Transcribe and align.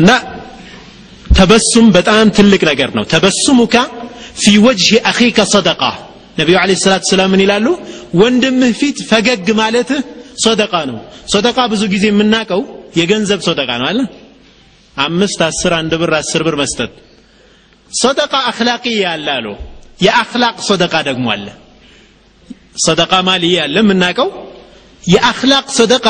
እና 0.00 0.10
ተበሱም 1.38 1.86
በጣም 1.96 2.26
ትልቅ 2.36 2.62
ነገር 2.70 2.90
ነው። 2.96 3.04
ተበሱሙካ 3.12 3.74
ፊ 4.40 4.52
ወጅህ 4.66 4.98
አኺከ 5.10 5.38
ሰደቃ። 5.52 5.82
ነቢዩ 6.38 6.56
ለ 6.62 6.74
ሰላት 6.82 7.04
ሰላም 7.10 7.30
ምን 7.32 7.40
ይላሉ? 7.44 7.66
ወንድምህ 8.20 8.72
ፊት 8.80 8.98
ፈገግ 9.10 9.48
ማለትህ 9.60 10.00
ሰደቃ 10.44 10.74
ነው። 10.90 10.98
ሰደቃ 11.34 11.58
ብዙ 11.72 11.82
ጊዜ 11.94 12.04
የምናውቀው 12.10 12.60
የገንዘብ 12.98 13.40
ሰደቃ 13.48 13.70
ነው 13.80 13.86
አለ 13.90 14.00
አምስት 14.96 15.40
አስር 15.48 15.72
አንድ 15.78 15.92
ብር 16.00 16.12
አስር 16.20 16.42
ብር 16.46 16.56
መስጠት። 16.62 16.92
ሰደቃ 17.90 18.32
አክላቅያ 18.50 19.04
አለ 19.14 19.26
አሉ። 19.36 19.46
የአክላቅ 20.00 20.56
ሰደቃ 20.68 20.94
ደግሞ 21.08 21.26
አለ። 21.34 21.46
ሰደቃ 22.86 23.12
ማልያ 23.28 23.56
አለ 23.66 23.76
የምናውቀው። 23.82 24.28
የአክላቅ 25.04 25.66
ሰደቃ 25.78 26.06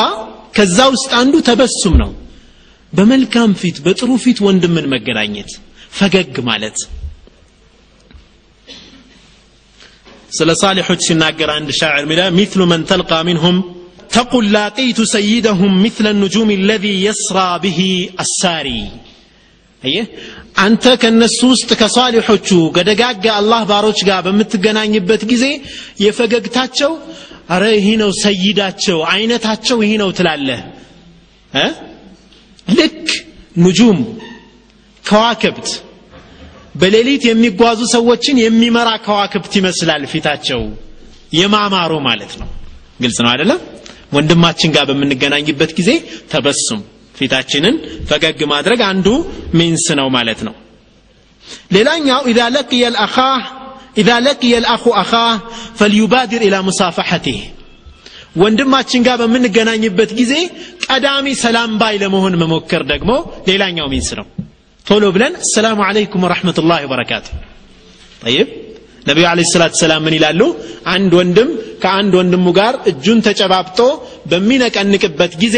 ከዛ 0.57 0.77
ውስጥ 0.93 1.11
አንዱ 1.19 1.35
ተበሱም 1.47 1.95
ነው 2.01 2.11
በመልካም 2.93 3.51
ፊት 3.61 3.77
በጥሩ 3.85 4.09
ፊት 4.23 4.39
ወንድምን 4.45 4.87
መገናኘት 4.93 5.51
ፈገግ 5.97 6.35
ማለት። 6.49 6.77
ስለ 10.31 10.49
ሳሊሖች 10.61 11.01
ሲናገር 11.07 11.49
አንድ 11.55 11.69
ሻዕር 11.79 12.03
ሚለ 12.11 12.21
ሚትሉ 12.37 12.61
መን 12.71 12.83
ተልቃ 12.89 13.13
ሚንሁም 13.27 13.57
ተቁል 14.13 14.45
ላቂቱ 14.55 14.99
ሰይደሁም 15.13 15.73
ሚትለ 15.83 16.07
ኑጁም 16.21 16.49
ለዚ 16.69 16.85
የስራ 17.05 17.39
ብሂ 17.63 17.79
አሳሪ። 18.23 18.67
አየህ 19.83 20.07
አንተ 20.63 20.85
ከነሱ 21.01 21.39
ውስጥ 21.51 21.69
ከሷሊሖቹ 21.79 22.49
ከደጋጋ 22.75 23.25
አላህ 23.39 23.61
ባሮች 23.69 23.99
ጋር 24.09 24.19
በምትገናኝበት 24.25 25.21
ጊዜ 25.31 25.45
የፈገግታቸው 26.03 26.91
አረ 27.49 27.63
ይህ 27.77 27.87
ነው 28.01 28.11
ሰይዳቸው 28.23 28.99
አይነታቸው 29.13 29.77
ይህ 29.85 29.93
ነው 30.01 30.09
ትላለህ? 30.17 30.59
ልክ 32.67 33.07
ንጁም 33.57 33.99
ከዋክብት 35.05 35.69
በሌሊት 36.75 37.23
የሚጓዙ 37.27 37.79
ሰዎችን 37.93 38.35
የሚመራ 38.41 38.89
ከዋክብት 39.05 39.53
ይመስላል 39.59 40.03
ፊታቸው። 40.11 40.61
የማማሩ 41.37 41.91
ማለት 42.07 42.33
ነው። 42.41 42.49
ግልጽ 43.01 43.17
ነው 43.23 43.29
አይደለም 43.33 43.59
ወንድማችን 44.15 44.73
ጋር 44.75 44.83
በምንገናኝበት 44.89 45.71
ጊዜ 45.77 45.89
ተበሱም። 46.31 46.81
ፊታችንን 47.15 47.75
ፈገግ 48.09 48.39
ማድረግ 48.51 48.79
አንዱ 48.89 49.07
ሚንስ 49.57 49.85
ነው 49.99 50.07
ማለት 50.15 50.39
ነው። 50.47 50.55
ሌላኛው 51.75 52.21
إذا 52.31 52.39
لقي 52.55 52.83
الأخ 52.95 53.17
إذا 53.97 54.09
لقي 54.25 54.53
الأخ 54.63 54.83
أخاه 55.01 55.13
فليبادر 55.79 56.41
إلى 56.47 56.57
مصافحته 56.67 57.39
ወንድማችን 58.35 59.01
ጋር 59.07 59.15
በምንገናኝበት 59.21 60.11
ጊዜ 60.19 60.33
ቀዳሚ 60.85 61.27
ሰላም 61.43 61.71
ባይ 61.81 61.95
ለመሆን 62.03 62.35
መሞከር 62.41 62.83
ደግሞ 62.91 63.11
ሌላኛው 63.49 63.87
means 63.93 64.09
ነው። 64.19 64.25
ቶሎ 64.85 65.03
ብለን 65.15 65.33
السلام 65.43 65.79
عليكم 65.87 66.23
ورحمة 66.25 66.57
الله 66.57 66.77
وبركاته። 66.85 67.27
طيب። 68.23 68.47
ነቢዩ 69.07 69.25
عليه 69.29 69.41
الصلاة 69.51 69.73
والسلام 69.81 70.01
ምን 70.05 70.15
ይላሉ? 70.17 70.41
አንድ 70.93 71.11
ወንድም 71.19 71.49
ከአንድ 71.83 72.13
ወንድሙ 72.19 72.47
ጋር 72.59 72.73
እጁን 72.91 73.19
ተጨባብጦ 73.27 73.79
በሚነቀንቅበት 74.31 75.33
ጊዜ 75.43 75.57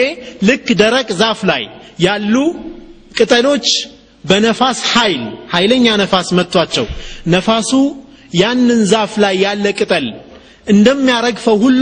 ልክ 0.50 0.68
ደረቅ 0.82 1.08
ዛፍ 1.22 1.40
ላይ 1.52 1.64
ያሉ 2.06 2.36
ቅጠሎች 3.18 3.68
በነፋስ 4.24 4.80
ኃይል 4.94 5.24
ኃይለኛ 5.54 5.88
ነፋስ 6.02 6.28
መጥቷቸው 6.38 6.86
ነፋሱ 7.34 7.72
ያንን 8.42 8.82
ዛፍ 8.94 9.14
ላይ 9.24 9.36
ያለ 9.46 9.66
ቅጠል 9.80 10.06
እንደሚያረግፈው 10.67 11.58
ሁሉ 11.64 11.81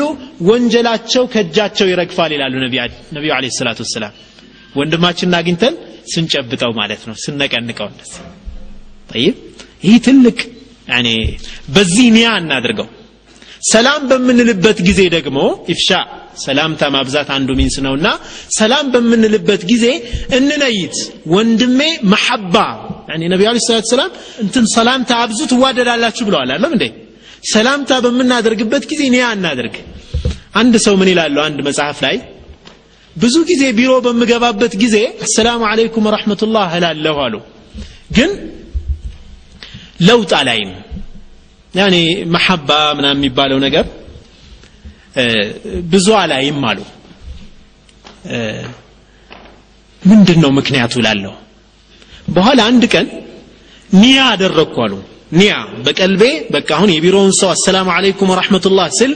ወንጀላቸው 0.49 1.23
ከእጃቸው 1.33 1.87
ይረግፋል 1.91 2.31
ይላሉ 2.35 2.53
ነቢዩ 3.15 3.31
አለ 3.37 3.45
ሰላት 3.57 3.79
ወሰላም። 3.83 4.13
ወንድማችንን 4.75 5.35
አግኝተን 5.39 5.73
ስንጨብጠው 6.11 6.71
ማለት 6.79 7.01
ነው 7.09 7.15
ስነቀንቀው 7.23 7.87
እንደዚህ። 7.91 8.21
ይህ 9.85 9.95
ትልቅ 10.07 10.39
በዚህ 11.75 12.07
ኒያ 12.15 12.29
እናድርገው። 12.41 12.87
ሰላም 13.71 14.01
በምንልበት 14.09 14.77
ጊዜ 14.87 15.01
ደግሞ 15.15 15.39
ኢፍሻ 15.73 15.89
ሰላምታ 16.43 16.83
ማብዛት 16.95 17.29
አንዱ 17.35 17.49
ሚንስ 17.59 17.75
ነውና 17.85 18.07
ሰላም 18.57 18.85
በምንልበት 18.93 19.61
ጊዜ 19.71 19.85
እንነይት። 20.37 20.95
ወንድሜ 21.33 21.79
መሐባ 22.13 22.55
ነቢዩ 23.25 23.47
አለ 23.51 23.59
ሰላት 23.67 23.87
ሰላም 23.93 24.11
እንትን 24.43 24.65
ሰላምታ 24.75 25.11
አብዙ 25.23 25.39
ትዋደዳላችሁ 25.53 26.25
ብለዋል 26.29 26.51
አለም 26.55 26.73
እንዴ 26.77 26.85
ሰላምታ 27.43 27.91
በምናደርግበት 28.05 28.83
ጊዜ 28.91 29.01
ኒያ 29.13 29.25
እናድርግ 29.37 29.75
አንድ 30.59 30.73
ሰው 30.85 30.93
ምን 30.99 31.09
ይላሉ? 31.11 31.35
አንድ 31.47 31.59
መጽሐፍ 31.67 31.99
ላይ 32.05 32.15
ብዙ 33.15 33.35
ጊዜ 33.49 33.63
ቢሮ 33.77 33.91
በምገባበት 34.05 34.73
ጊዜ 34.83 34.95
አሰላሙ 35.25 35.61
አለይኩም 35.69 36.05
ወረሕመቱላህ 36.09 36.69
እላለሁ 36.77 37.17
አሉ። 37.25 37.35
ግን 38.17 38.31
ለውጥ 40.07 40.31
አላይም። 40.39 40.71
ያኔ 41.73 41.95
መሐባ 42.35 42.69
ምናምን 42.97 43.19
የሚባለው 43.19 43.59
ነገር 43.65 43.85
ብዙ 45.91 46.07
አላይም 46.21 46.59
አሉ። 46.69 46.79
ምንድን 50.01 50.39
ነው 50.43 50.51
ምክንያቱ 50.59 50.93
ላለሁ 51.05 51.33
በኋላ 52.29 52.61
አንድ 52.71 52.83
ቀን 52.93 53.07
ኒያ 53.89 54.19
አደረግኩ 54.33 54.75
አሉ 54.85 54.93
ኒያ 55.31 55.53
በቀልቤ 55.85 56.23
በቃ 56.55 56.69
አሁን 56.77 56.89
የቢሮውን 56.93 57.33
ሰው 57.39 57.49
አሰላሙ 57.53 57.87
አለይኩም 57.97 58.31
ወረሕመቱላህ 58.33 58.87
ስል 58.99 59.13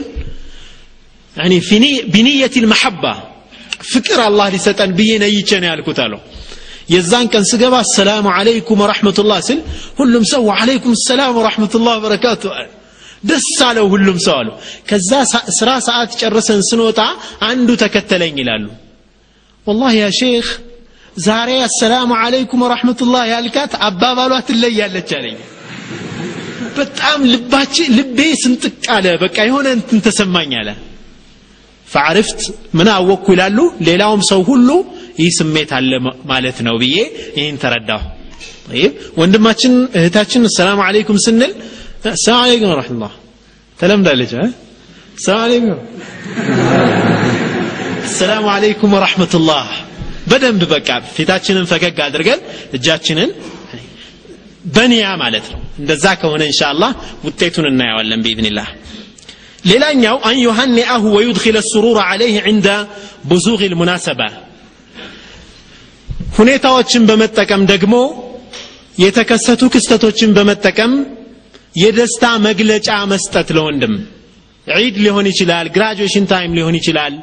ቢኒየት 2.14 2.54
ልመሐባ 2.64 3.04
ፍቅር 3.90 4.20
አላህ 4.28 4.46
ሊሰጠን 4.54 4.90
ብዬ 4.98 5.10
ነይቼ 5.22 5.50
ነው 5.62 5.68
ያልኩት 5.70 5.98
አለው 6.04 6.20
የዛን 6.94 7.26
ቀን 7.32 7.44
ስገባ 7.50 7.74
አሰላሙ 7.84 8.26
አለይኩም 8.38 8.80
ወረሕመቱላህ 8.84 9.38
ስል 9.48 9.60
ሁሉም 9.98 10.24
ሰው 10.32 10.42
ወዓለይኩም 10.50 10.94
ሰላም 11.08 11.32
ወረሕመቱላህ 11.40 11.96
በረካቱ 12.04 12.44
ደስ 13.28 13.48
አለው 13.68 13.86
ሁሉም 13.94 14.18
ሰው 14.26 14.34
አሉ 14.40 14.48
ከዛ 14.88 15.10
ስራ 15.58 15.70
ሰዓት 15.88 16.10
ጨርሰን 16.20 16.60
ስንወጣ 16.68 17.00
አንዱ 17.48 17.68
ተከተለኝ 17.82 18.36
ይላሉ። 18.42 18.66
ወላህ 19.66 19.92
ያ 20.00 20.06
ሼክ 20.18 20.48
ዛሬ 21.18 21.50
አሰላሙ 21.66 22.10
አለይኩም 22.22 22.62
ወረሕመቱላህ 22.66 23.22
ያልካት 23.34 23.72
አባባሏ 23.88 24.32
ትለያለች 24.48 25.10
አለኝ 25.18 25.36
በጣም 26.76 27.18
ልባች 27.32 27.76
ልቤ 27.96 28.18
ስንጥቅ 28.42 28.84
አለ። 28.94 29.06
በቃ 29.22 29.36
የሆነ 29.48 29.66
እንትን 29.76 29.98
ተሰማኝ 30.06 30.52
አለ። 30.60 30.68
ፈዓርፍት 31.86 32.40
ምን 32.78 32.88
አወቅኩ 32.94 33.26
ይላሉ። 33.34 33.58
ሌላውም 33.88 34.22
ሰው 34.30 34.40
ሁሉ 34.50 34.68
ይህ 35.20 35.30
ስሜት 35.38 35.70
አለ 35.76 35.90
ማለት 36.30 36.58
ነው 36.66 36.74
ብዬ 36.82 36.96
ይህን 37.38 37.56
ተረዳሁ። 37.62 38.02
ወንድማችን 39.20 39.74
እህታችን 39.98 40.42
ሰላም 40.56 40.80
አለይኩም 40.86 41.18
ስንል 41.26 41.52
ሰላም 42.24 42.40
አለይኩም 42.44 42.72
ረሕመቱላህ 42.72 43.12
ተለምዳለች 43.78 44.32
ሰላም 45.18 45.42
አለይኩም። 45.44 45.78
ሰላም 48.94 49.68
በደንብ 50.30 50.62
በቃ 50.70 50.88
ፊታችንን 51.16 51.66
ፈገግ 51.70 51.98
አድርገን 52.06 52.40
እጃችንን 52.74 53.30
በኒያ 54.66 55.06
ማለት 55.22 55.46
ነው 55.52 55.60
እንደዛ 55.78 56.04
ከሆነ 56.20 56.42
እንሻአላህ 56.50 56.90
ውጤቱን 57.26 57.66
እናየዋለን 57.70 58.22
ቢኢዝኒላህ። 58.24 58.68
ሌላኛው 59.64 60.16
አን 60.28 60.36
ዩሃኒአሁ 60.46 61.04
ወዩድኪለ 61.16 61.58
ሱሩር 61.70 61.98
ዓለይህ 62.04 62.36
ዕንደ 62.50 62.68
ቡዙግ 63.30 63.60
ልሙናሰባ 63.72 64.20
ሁኔታዎችን 66.38 67.02
በመጠቀም 67.08 67.62
ደግሞ 67.72 67.94
የተከሰቱ 68.98 69.62
ክስተቶችን 69.74 70.30
በመጠቀም 70.36 70.92
የደስታ 71.74 72.24
መግለጫ 72.46 72.90
መስጠት 73.12 73.48
ለወንድም። 73.56 73.94
ዒድ 74.66 74.96
ሊሆን 75.04 75.26
ይችላል 75.32 75.66
graduation 75.74 76.24
time 76.30 76.54
ሊሆን 76.58 76.76
ይችላል 76.80 77.14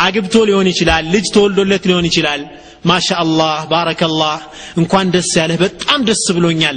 አግብቶ 0.00 0.34
ሊሆን 0.48 0.66
ይችላል 0.70 1.04
ልጅ 1.14 1.26
ተወልዶለት 1.34 1.84
ሊሆን 1.88 2.06
ይችላል። 2.08 2.42
ما 2.84 2.96
شاء 2.96 3.20
الله 3.20 3.56
بارك 3.70 4.03
الله 4.03 4.36
እንኳን 4.80 5.06
ደስ 5.14 5.30
ያለህ። 5.40 5.58
በጣም 5.64 6.00
ደስ 6.08 6.22
ብሎኛል 6.36 6.76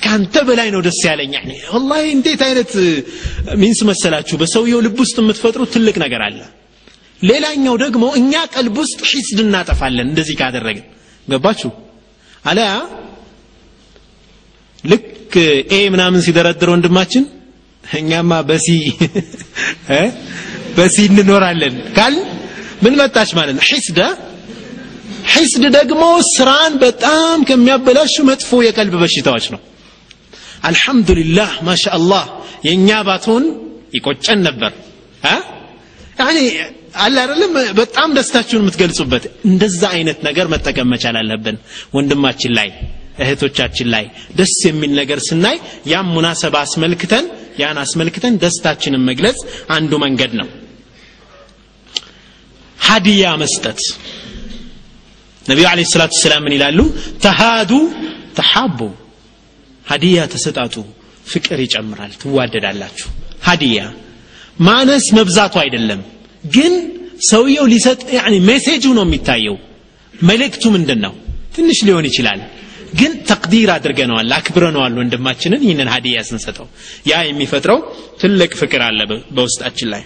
ከአንተ 0.00 0.34
በላይ 0.48 0.68
ነው 0.74 0.80
ደስ 0.86 1.00
ያለኝ 1.06 1.32
والله 1.74 2.04
እንዴት 2.16 2.42
አይነት 2.46 2.72
means 3.62 3.80
መሰላችሁ? 3.90 4.34
በሰውየው 4.42 4.80
ልብ 4.86 4.98
ውስጥ 5.04 5.16
የምትፈጥሩት 5.22 5.70
ትልቅ 5.74 5.96
ነገር 6.04 6.22
አለ። 6.26 6.38
ሌላኛው 7.20 7.74
ደግሞ 7.84 8.04
እኛ 8.20 8.32
ቀልብ 8.54 8.76
ውስጥ 8.82 9.00
حسد 9.12 9.38
እናጠፋለን 9.44 10.06
እንደዚህ 10.10 10.36
ካደረግን። 10.40 10.86
ገባችሁ? 11.28 11.70
አለያ 12.44 12.70
ልክ 14.84 15.34
A 15.72 15.80
ምናምን 15.94 16.20
ሲደረድር 16.26 16.68
ወንድማችን 16.74 17.24
እኛማ 17.84 18.32
በ 18.48 18.61
C 18.61 18.68
በ 20.76 20.89
C 20.89 20.96
እንኖራለን 21.10 21.74
ካል 21.96 22.14
ምን 22.84 22.94
መጣች 23.00 23.30
ማለት 23.38 23.54
ነው? 23.56 23.64
حسد 23.70 24.00
حسد 25.32 25.64
ደግሞ 25.76 26.02
ስራን 26.34 26.72
በጣም 26.84 27.38
ከሚያበላሹ 27.48 28.14
መጥፎ 28.30 28.60
የቀልብ 28.66 28.94
በሽታዎች 29.02 29.46
ነው 29.54 29.60
አልሐምዱሊላህ 30.62 31.50
ማሻአላህ 31.68 32.24
የእኛ 32.66 32.88
ባትሆን 33.08 33.44
ይቆጨን 33.96 34.40
ነበር። 34.48 34.72
አለ 37.00 37.16
አይደለም? 37.22 37.52
በጣም 37.78 38.08
ደስታችሁን 38.16 38.62
የምትገልጹበት 38.62 39.24
እንደዛ 39.48 39.82
አይነት 39.96 40.18
ነገር 40.28 40.46
መጠቀም 40.54 40.88
መቻል 40.92 41.16
አለብን። 41.20 41.56
ወንድማችን 41.94 42.52
ላይ 42.58 42.68
እህቶቻችን 43.22 43.88
ላይ 43.94 44.04
ደስ 44.38 44.54
የሚል 44.68 44.92
ነገር 45.00 45.18
ስናይ 45.28 45.56
ያም 45.86 46.08
ሙናሰባ 46.14 46.56
አስመልክተን 46.66 47.24
ያን 47.60 47.78
አስመልክተን 47.84 48.34
ደስታችንን 48.44 49.02
መግለጽ 49.10 49.38
አንዱ 49.76 49.92
መንገድ 50.04 50.32
ነው። 50.40 50.48
ሀዲያ 52.78 53.24
መስጠት። 53.42 53.80
ነቢዩ 55.44 55.66
አለ 55.70 55.80
ሰላቱ 55.92 56.14
ሰላም 56.22 56.42
ምን 56.46 56.54
ይላሉ? 56.56 56.78
ተሃዱ 57.22 57.72
ተሓቡ 58.36 58.80
ሀዲያ 59.90 60.18
ተሰጣጡ። 60.32 60.74
ፍቅር 61.26 61.58
ይጨምራል። 61.64 62.12
ትዋደዳላችሁ። 62.22 63.08
ሀዲያ 63.46 63.80
ማነስ 64.60 65.04
መብዛቱ 65.18 65.54
አይደለም 65.62 66.00
ግን 66.54 66.72
ሰውየው 67.30 67.66
ሊሰጥ 67.72 68.00
ሜሴጁ 68.48 68.84
ነው 68.98 69.04
የሚታየው። 69.06 69.56
መልእክቱ 70.14 70.64
ምንድን 70.76 71.00
ነው 71.04 71.12
ትንሽ 71.56 71.78
ሊሆን 71.88 72.06
ይችላል 72.10 72.40
ግን 73.00 73.12
ተቅዲር 73.28 73.68
አድርገነዋል 73.74 74.30
አክብረነዋል 74.36 74.94
ወንድማችንን 75.00 75.60
ይህንን 75.66 75.88
ሀዲያ 75.94 76.22
ስንሰጠው። 76.28 76.66
ያ 77.10 77.20
የሚፈጥረው 77.28 77.78
ትልቅ 78.22 78.50
ፍቅር 78.60 78.82
አለ 78.88 79.00
በውስጣችን 79.36 79.90
ላይ። 79.94 80.02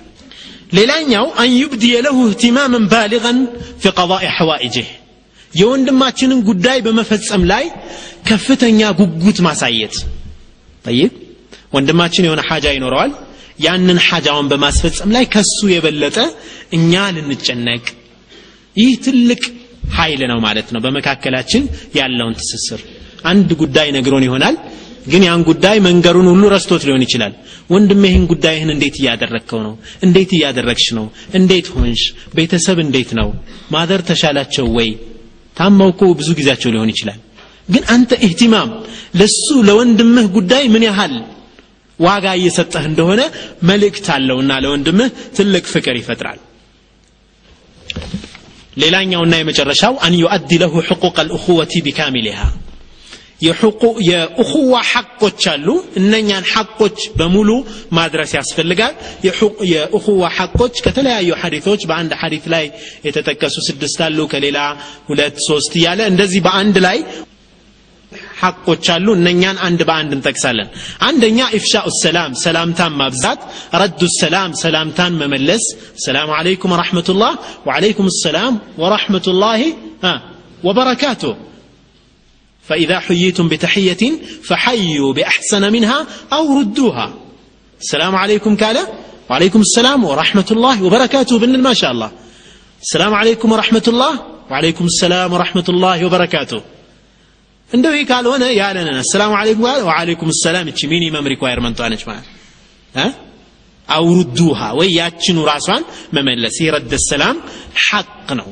ሌላኛው 0.78 1.26
አን 1.40 1.50
ዩብድየ 1.60 1.94
ለሁ 2.06 2.16
እህትማምን 2.26 2.84
ባሊغን 2.92 3.38
ፊ 3.82 3.92
ቀضኢ 3.98 4.24
ሐዋኢጅህ። 4.38 4.88
የወንድማችንን 5.52 6.40
ጉዳይ 6.48 6.78
በመፈጸም 6.86 7.42
ላይ 7.52 7.64
ከፍተኛ 8.24 8.80
ጉጉት 9.00 9.38
ማሳየት። 9.46 9.96
ጠይብ 10.84 11.12
ወንድማችን 11.74 12.26
የሆነ 12.26 12.40
ሐጃ 12.48 12.66
ይኖረዋል። 12.74 13.12
ያንን 13.60 13.98
ሐጃውን 14.06 14.46
በማስፈጸም 14.50 15.10
ላይ 15.16 15.24
ከሱ 15.34 15.58
የበለጠ 15.72 16.16
እኛ 16.76 17.02
ልንጨነቅ። 17.16 17.84
ይህ 18.76 18.92
ትልቅ 19.04 19.42
ኃይል 19.96 20.20
ነው 20.30 20.38
ማለት 20.46 20.68
ነው 20.74 20.80
በመካከላችን 20.84 21.62
ያለውን 21.98 22.34
ትስስር። 22.40 22.80
አንድ 23.24 23.50
ጉዳይ 23.62 23.88
ነግሮን 23.96 24.26
ይሆናል 24.26 24.56
ግን 25.06 25.22
ያን 25.26 25.42
ጉዳይ 25.48 25.76
መንገሩን 25.86 26.28
ሁሉ 26.32 26.44
ረስቶት 26.54 26.82
ሊሆን 26.88 27.02
ይችላል። 27.06 27.32
ወንድም 27.70 28.02
ይህን 28.06 28.24
ጉዳይህን 28.26 28.70
እንዴት 28.74 28.96
እያደረግከው 29.00 29.60
ነው? 29.66 29.74
እንዴት 30.02 30.30
እያደረግሽ 30.36 30.86
ነው? 30.98 31.06
እንዴት 31.38 31.66
ሆንሽ? 31.74 32.02
ቤተሰብ 32.34 32.78
እንዴት 32.84 33.10
ነው? 33.20 33.28
ማደር 33.70 34.02
ተሻላቸው 34.08 34.66
ወይ? 34.76 34.90
ታመው 35.56 35.90
እኮ 35.94 36.02
ብዙ 36.20 36.28
ጊዜያቸው 36.38 36.72
ሊሆን 36.74 36.90
ይችላል 36.94 37.20
ግን 37.68 37.84
አንተ 37.94 38.12
ኢህቲማም 38.24 38.70
ለሱ 39.20 39.46
ለወንድምህ 39.68 40.26
ጉዳይ 40.36 40.64
ምን 40.74 40.84
ያህል 40.88 41.14
ዋጋ 41.98 42.26
እየሰጠህ 42.38 42.84
እንደሆነ 42.90 43.20
መልእክት 43.68 44.06
አለውና 44.14 44.52
ለወንድምህ 44.64 45.08
ትልቅ 45.36 45.64
ፍቅር 45.74 45.96
ይፈጥራል። 46.00 46.40
ሌላኛውና 48.82 49.34
የመጨረሻው 49.38 49.94
አን 50.04 50.14
ዩአዲ 50.20 50.52
ለሁ 50.62 50.74
ሕቁቅ 50.88 51.16
አልእኹወቲ 51.22 51.82
ቢካሚሊሃ። 51.86 52.40
የእኹዋ 53.44 54.74
ሐቆች 54.90 55.42
አሉ። 55.52 55.66
እነኛን 56.00 56.44
ሐቆች 56.52 56.98
በሙሉ 57.18 57.50
ማድረስ 57.98 58.30
ያስፈልጋል። 58.36 58.94
የእኹዋ 59.72 60.22
ሐቆች 60.36 60.74
ከተለያዩ 60.84 61.30
ሐዲቶች 61.42 61.82
በአንድ 61.90 62.12
ሐዲት 62.20 62.46
ላይ 62.54 62.64
የተጠቀሱ 63.06 63.56
ስድስት 63.68 63.98
አሉ 64.06 64.18
ከሌላ 64.32 64.58
ሁለት 65.08 65.36
ሶስት 65.48 65.72
እያለ 65.80 66.00
እንደዚህ 66.12 66.42
በአንድ 66.46 66.78
ላይ 66.86 66.98
ሐቆች 68.41 68.85
አሉ 68.93 69.07
እነኛን 69.19 69.57
አንድ 69.67 69.79
በአንድ 69.87 70.11
እንጠቅሳለን 70.17 70.69
አንደኛ 71.07 71.39
ኢፍሻኡ 71.57 71.87
ሰላም 72.03 72.31
ሰላምታን 72.45 72.95
ማብዛት 73.01 73.41
ረዱ 73.81 74.01
ሰላም 74.21 74.53
ሰላምታን 74.63 75.13
መመለስ 75.21 75.65
ሰላሙ 76.05 76.31
አለይኩም 76.39 76.73
ወረሕመቱላህ 76.75 77.35
ወዓለይኩም 77.67 78.09
ሰላም 78.23 78.55
ወረሕመቱላህ 78.83 79.61
ወበረካቱሁ 80.67 81.35
فإذا 82.67 82.97
حييتم 82.99 83.45
بتحية 83.49 84.03
فحيوا 84.43 85.13
بأحسن 85.13 85.63
منها 85.75 85.99
أو 86.33 86.43
ردوها 86.59 87.07
السلام 87.81 88.15
عليكم 88.15 88.51
كالا 88.55 88.83
وعليكم 89.29 89.61
السلام 89.61 89.99
ورحمة 90.03 90.49
الله 90.51 90.83
وبركاته 90.83 91.39
بن 91.39 91.59
ما 91.59 91.73
شاء 91.73 91.91
الله 91.91 92.11
السلام 92.81 93.13
عليكم 93.13 93.51
ورحمة 93.51 93.85
الله 93.87 94.13
وعليكم 94.51 94.85
السلام 94.85 95.33
ورحمة 95.33 95.67
الله 95.69 95.97
وبركاته 96.05 96.61
እንደው 97.70 97.92
ይህ 97.96 98.04
ካልሆነ 98.10 98.44
ያለንን 98.58 98.96
አሰላሙ 99.02 99.32
አለይኩም 99.38 99.64
ወአለይኩም 99.88 100.30
ሰላም። 100.44 100.66
እቺ 100.72 100.80
ሚኒመም 100.92 101.28
ሪኳየርመንቷ 101.32 101.88
ነች 101.92 102.02
ማለት 102.08 102.26
አውሩዱሃ 103.88 104.60
ወይ 104.78 104.88
ያችኑ 104.98 105.38
ራሷን 105.50 105.82
መመለስ። 106.16 106.54
ይህ 106.60 106.68
ረደ 106.76 106.94
ሰላም 107.10 107.36
ሐቅ 107.86 108.08
ነው። 108.40 108.48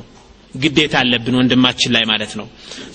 ግዴታ 0.53 0.95
አለብን 1.01 1.35
ወንድማችን 1.39 1.91
ላይ 1.95 2.03
ማለት 2.11 2.33
ነው። 2.39 2.47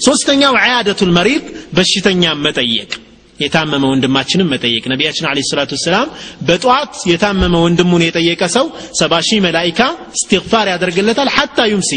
ሶስተኛው 0.06 0.54
ዐያደቱል 0.60 1.10
መሪድ 1.16 1.44
በሽተኛ 1.76 2.24
መጠየቅ። 2.44 2.90
የታመመ 3.38 3.84
ወንድማችንን 3.92 4.48
መጠየቅ። 4.52 4.84
ነቢያችን 4.92 5.26
አለ 5.30 5.38
ሰላቱ 5.50 5.72
ወሰላም 5.76 6.08
በጠዋት 6.46 6.94
የታመመ 7.10 7.54
ወንድሙን 7.64 8.02
የጠየቀ 8.06 8.42
ሰው 8.56 8.66
ሰባ 9.00 9.20
ሺህ 9.26 9.40
መላይካ 9.46 9.80
እስትግፋር 10.16 10.66
ያደርግለታል 10.72 11.28
ሐታ 11.36 11.68
ዩምሲ 11.72 11.92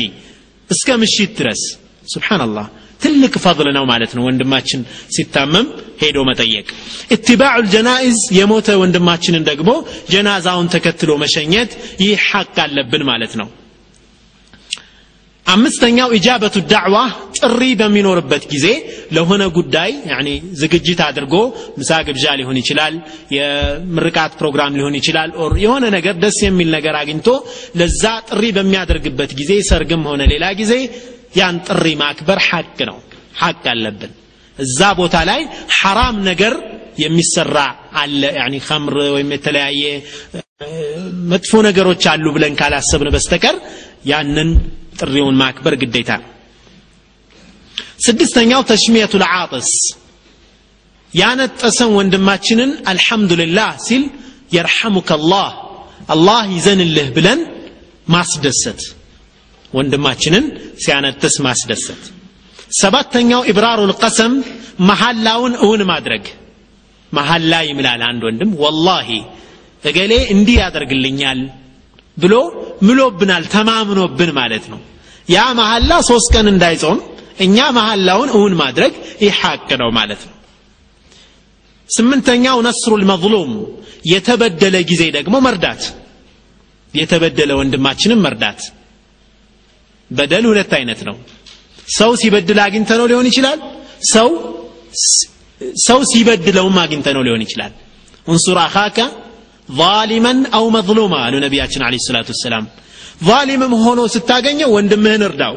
እስከ 0.70 0.98
ምሽት 1.04 1.32
ድረስ። 1.40 1.62
ስብሓንላህ 2.08 2.68
ትልቅ 3.02 3.34
ፈضል 3.44 3.68
ነው 3.78 3.86
ማለት 3.92 4.12
ነው 4.18 4.24
ወንድማችን 4.28 4.82
ሲታመም 5.16 5.68
ሄዶ 6.02 6.18
መጠየቅ። 6.30 6.68
ኢትባዑ 7.16 7.56
ልጀናኢዝ 7.66 8.20
የሞተ 8.40 8.78
ወንድማችንን 8.82 9.48
ደግሞ 9.50 9.72
ጀናዛውን 10.14 10.70
ተከትሎ 10.76 11.12
መሸኘት 11.24 11.74
ይህ 12.06 12.22
ሐቅ 12.30 12.56
አለብን 12.66 13.04
ማለት 13.12 13.36
ነው። 13.42 13.50
አምስተኛው 15.46 16.10
إجابة 16.18 16.56
الدعوة 16.72 16.98
ጥሪ 17.38 17.62
በሚኖርበት 17.80 18.44
ጊዜ 18.52 18.68
ለሆነ 19.16 19.44
ጉዳይ 19.58 19.92
ዝግጅት 20.62 21.00
አድርጎ 21.08 21.34
ምሳ 21.80 21.98
ግብዣ 22.08 22.26
ሊሆን 22.40 22.58
ይችላል 22.62 22.94
የምርቃት 23.36 24.34
ፕሮግራም 24.42 24.76
ሊሆን 24.80 24.96
ይችላል 25.00 25.32
or 25.44 25.54
የሆነ 25.64 25.86
ነገር 25.98 26.16
ደስ 26.24 26.38
የሚል 26.46 26.70
ነገር 26.78 26.98
አግኝቶ 27.02 27.28
ለዛ 27.82 28.04
ጥሪ 28.30 28.44
በሚያደርግበት 28.58 29.34
ጊዜ 29.42 29.52
ሰርግም 29.72 30.06
ሆነ 30.12 30.22
ሌላ 30.34 30.48
ጊዜ 30.62 30.74
ያን 31.34 31.56
ጥሪ 31.68 31.86
ማክበር 32.02 32.40
ሐቅ 32.48 32.78
ነው። 32.90 32.98
ሐቅ 33.42 33.64
አለብን። 33.74 34.12
እዛ 34.58 34.80
ቦታ 35.00 35.16
ላይ 35.30 35.42
ሐራም 35.78 36.18
ነገር 36.30 36.54
የሚሰራ 36.98 37.58
አለ። 38.02 38.22
ያኒ 38.40 38.56
ከምር 38.68 38.96
ወይም 39.16 39.30
የተለያየ 39.36 39.84
መጥፎ 41.32 41.52
ነገሮች 41.68 42.04
አሉ 42.12 42.26
ብለን 42.36 42.54
ካላሰብን 42.60 43.10
በስተቀር 43.16 43.56
ያንን 44.12 44.50
ጥሪውን 45.00 45.36
ማክበር 45.42 45.74
ግዴታ 45.82 46.12
ነው። 46.22 46.28
ስድስተኛው 48.06 48.62
ተሽሚየቱ 48.70 49.14
ልዓጥስ 49.24 49.72
ያነጠሰን 51.14 51.90
ወንድማችንን 51.98 52.72
አልሐምዱልላህ 52.92 53.72
ሲል 53.86 54.04
የርሐሙከ 54.56 55.12
አላህ 55.18 55.50
አላህ 56.14 56.40
ይዘንልህ 56.56 57.08
ብለን 57.18 57.40
ማስደሰት። 58.08 58.82
ወንድማችንን 59.74 60.46
ሲያነጥስ 60.78 61.36
ማስደሰት። 61.46 62.04
ሰባተኛው 62.82 63.42
ኢብራሩ 63.52 63.80
ልቀሰም 63.92 64.34
መሐላውን 64.90 65.54
እውን 65.66 65.82
ማድረግ። 65.92 66.26
መሐላ 67.12 67.54
ይምላል 67.68 68.02
አንድ 68.10 68.22
ወንድም 68.28 68.52
ወላሂ 68.64 69.10
እገሌ 69.84 70.14
እንዲህ 70.34 70.58
ያደርግልኛል 70.62 71.40
ብሎ 72.18 72.34
ምሎብናል 72.88 73.44
ተማምኖብን 73.54 74.32
ማለት 74.40 74.66
ነው። 74.74 74.80
ያ 75.28 75.40
መሐላ 75.60 75.92
ሶስት 76.10 76.30
ቀን 76.36 76.48
እንዳይጾም 76.54 77.00
እኛ 77.40 77.58
መሐላውን 77.78 78.30
እውን 78.38 78.54
ማድረግ 78.62 78.94
ይህ 79.24 79.40
ነው 79.82 79.90
ማለት 80.00 80.22
ነው። 80.28 80.36
ስምንተኛው 81.90 82.58
ነስሩ 82.68 82.92
ልመظሉም 83.02 83.52
የተበደለ 84.06 84.76
ጊዜ 84.92 85.04
ደግሞ 85.18 85.36
መርዳት። 85.46 85.82
የተበደለ 86.94 87.52
ወንድማችንን 87.60 88.22
መርዳት 88.26 88.62
በደል 90.12 90.46
ሁለት 90.50 90.72
አይነት 90.80 91.02
ነው። 91.10 91.16
ሰው 91.98 92.12
ሲበድል 92.22 92.60
አግኝተ 92.66 92.92
ነው 93.00 93.06
ሊሆን 93.12 93.28
ይችላል። 93.32 93.60
ሰው 94.14 94.30
ሰው 95.86 96.00
ሲበድለውም 96.12 96.78
አግኝተ 96.84 97.08
ነው 97.18 97.24
ሊሆን 97.28 97.44
ይችላል። 97.46 97.74
እንሱር 98.28 98.58
አኻከ 98.66 98.98
ظالما 99.70 100.34
አው 100.58 100.66
መظሉማ 100.76 101.14
አሉ 101.26 101.36
ነቢያችን 101.44 101.82
አለ 101.88 101.96
ሰላቱ 102.08 102.30
ወሰላም። 102.34 102.66
ظالምም 103.24 103.74
ሆኖ 103.84 104.00
ስታገኘው 104.14 104.70
ወንድምህን 104.76 105.24
እርዳው። 105.28 105.56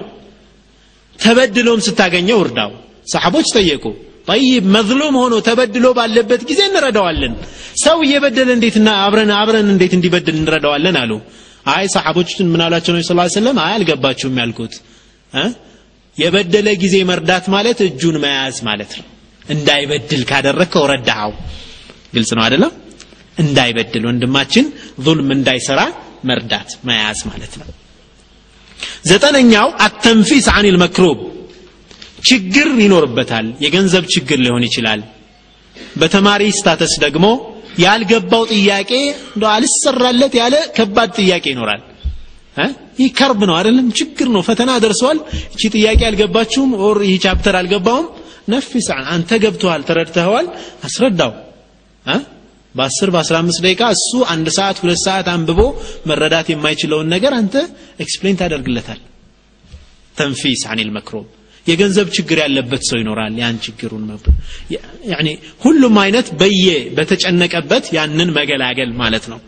ተበድሎም 1.18 1.80
ስታገኘው 1.87 2.38
እርዳው። 2.44 2.70
ሰሓቦች 3.12 3.49
ጠየቁ። 3.56 3.84
ጠይብ 4.28 4.64
መዝሉም 4.76 5.14
ሆኖ 5.20 5.34
ተበድሎ 5.49 5.87
ባለበት 5.99 6.42
ጊዜ 6.50 6.61
እንረዳዋለን። 6.68 7.32
ሰው 7.84 7.99
እየበደለ 8.06 8.49
እንዴትና 8.56 8.88
አብረን 9.04 9.30
አብረን 9.38 9.68
እንዴት 9.75 9.92
እንዲበድል 9.99 10.37
እንረዳዋለን 10.40 10.96
አሉ። 11.02 11.12
አይ 11.66 11.85
ሰሓቦችን 11.94 12.49
ምን 12.52 12.62
አሏቸው? 12.64 12.92
ነቢ 12.94 13.02
ስ 13.04 13.12
ሰለም 13.37 13.59
አይ 13.64 13.73
አልገባችሁም 13.76 14.38
ያልኩት። 14.42 14.75
የበደለ 16.16 16.68
ጊዜ 16.83 16.97
መርዳት 17.11 17.47
ማለት 17.54 17.78
እጁን 17.87 18.16
መያዝ 18.25 18.56
ማለት 18.68 18.92
ነው። 18.99 19.06
እንዳይበድል 19.44 20.23
ካደረግከው 20.30 20.85
ረዳኸው። 20.92 21.33
ግልጽ 22.14 22.30
ነው 22.37 22.42
አይደለም? 22.44 22.73
እንዳይበድል 23.38 24.04
ወንድማችን 24.09 24.66
ظልም 25.06 25.28
እንዳይሰራ 25.37 25.80
መርዳት 26.28 26.71
መያዝ 26.88 27.21
ማለት 27.30 27.54
ነው። 27.61 27.68
ዘጠነኛው 29.11 29.68
አተንፊስ 29.87 30.47
አን 30.54 30.66
ልመክሩብ 30.75 31.18
ችግር 32.28 32.68
ይኖርበታል። 32.85 33.47
የገንዘብ 33.64 34.04
ችግር 34.14 34.38
ሊሆን 34.44 34.64
ይችላል። 34.68 35.00
በተማሪ 35.97 36.42
status 36.58 36.92
ደግሞ 37.04 37.26
ያልገባው 37.82 38.42
ጥያቄ 38.54 38.90
እንደ 39.34 39.44
አልሰራለት 39.52 40.34
ያለ 40.40 40.54
ከባድ 40.76 41.10
ጥያቄ 41.18 41.44
ይኖራል። 41.52 41.82
ይህ 43.00 43.08
كرب 43.18 43.40
ነው 43.48 43.54
አይደለም? 43.58 43.86
ችግር 43.98 44.28
ነው። 44.34 44.42
ፈተና 44.48 44.70
ደርሷል። 44.84 45.18
እቺ 45.54 45.62
ጥያቄ 45.76 46.00
አልገባችሁም? 46.08 46.70
or 46.86 46.98
ይህ 47.08 47.16
chapter 47.24 47.54
አልገባውም? 47.60 48.06
نفس 48.48 48.86
አንተ 49.12 49.30
ገብተዋል 49.44 49.82
ተረድተኸዋል 49.88 50.46
አስረዳው። 50.86 51.32
በ10 52.74 53.10
በ15 53.14 53.58
ደቂቃ 53.64 53.82
እሱ 53.96 54.10
አንድ 54.32 54.46
ሰዓት 54.56 54.76
ሁለት 54.82 55.00
ሰዓት 55.04 55.26
አንብቦ 55.34 55.60
መረዳት 56.06 56.46
የማይችለውን 56.52 57.10
ነገር 57.14 57.32
አንተ 57.34 57.54
explain 58.00 58.38
ታደርግለታል። 58.40 59.00
تنفيس 60.16 60.62
عن 60.72 60.90
المكروب 60.90 61.26
የገንዘብ 61.66 62.09
ችግር 62.16 62.38
ያለበት 62.42 62.83
ሰው 62.88 62.99
ይኖራል 63.02 63.35
ያን 63.40 63.56
ችግሩን 63.64 64.04
ያኒ 65.12 65.28
ሁሉም 65.64 65.97
አይነት 66.04 66.28
በየ 66.40 66.66
በተጨነቀበት 66.97 67.85
ያንን 67.97 68.30
መገላገል 68.38 68.92
ማለት 69.02 69.26
ነው 69.33 69.40